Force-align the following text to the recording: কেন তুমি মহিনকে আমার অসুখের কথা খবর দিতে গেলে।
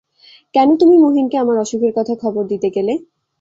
কেন 0.55 0.69
তুমি 0.75 0.95
মহিনকে 0.97 1.35
আমার 1.37 1.57
অসুখের 1.57 1.91
কথা 1.97 2.13
খবর 2.23 2.43
দিতে 2.47 2.67
গেলে। 2.69 2.93